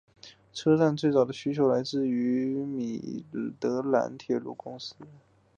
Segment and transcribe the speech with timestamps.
[0.51, 3.23] 车站最早的需求来自米
[3.59, 4.95] 德兰铁路公司。